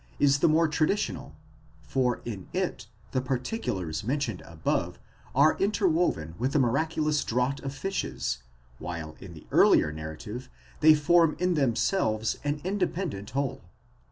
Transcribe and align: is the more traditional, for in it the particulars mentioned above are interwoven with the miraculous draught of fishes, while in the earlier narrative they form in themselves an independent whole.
is 0.17 0.39
the 0.39 0.47
more 0.49 0.67
traditional, 0.67 1.35
for 1.83 2.21
in 2.25 2.47
it 2.53 2.87
the 3.11 3.21
particulars 3.21 4.03
mentioned 4.03 4.41
above 4.45 4.97
are 5.35 5.55
interwoven 5.59 6.33
with 6.39 6.53
the 6.53 6.57
miraculous 6.57 7.23
draught 7.23 7.59
of 7.59 7.71
fishes, 7.71 8.41
while 8.79 9.15
in 9.19 9.35
the 9.35 9.45
earlier 9.51 9.91
narrative 9.91 10.49
they 10.79 10.95
form 10.95 11.35
in 11.37 11.53
themselves 11.53 12.39
an 12.43 12.59
independent 12.63 13.29
whole. 13.29 13.61